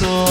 [0.00, 0.29] corazón.